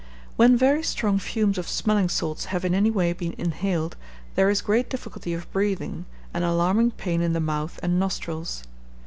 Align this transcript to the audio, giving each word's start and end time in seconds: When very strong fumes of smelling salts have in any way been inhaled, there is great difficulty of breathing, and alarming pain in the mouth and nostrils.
When 0.35 0.57
very 0.57 0.81
strong 0.81 1.19
fumes 1.19 1.59
of 1.59 1.69
smelling 1.69 2.09
salts 2.09 2.45
have 2.45 2.65
in 2.65 2.73
any 2.73 2.89
way 2.89 3.13
been 3.13 3.35
inhaled, 3.37 3.97
there 4.33 4.49
is 4.49 4.63
great 4.63 4.89
difficulty 4.89 5.31
of 5.35 5.53
breathing, 5.53 6.05
and 6.33 6.43
alarming 6.43 6.89
pain 6.97 7.21
in 7.21 7.33
the 7.33 7.39
mouth 7.39 7.79
and 7.83 7.99
nostrils. 7.99 8.63